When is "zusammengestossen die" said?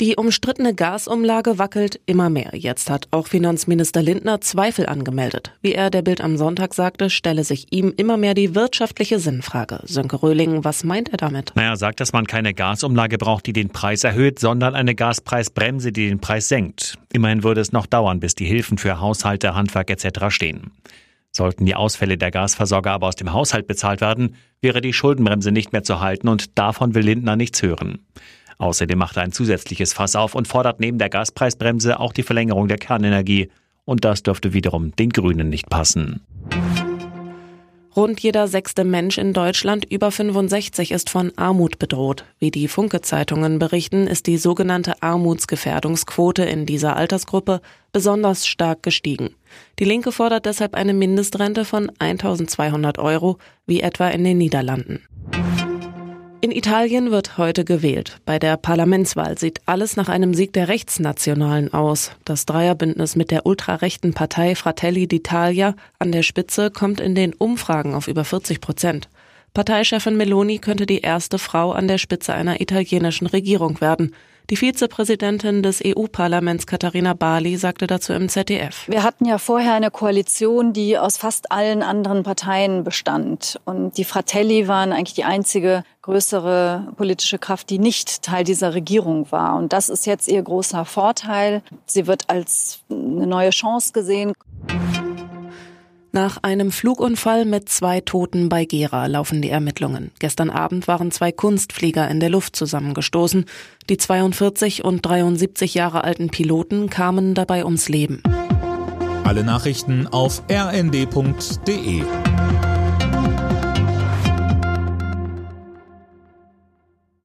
102.56-103.98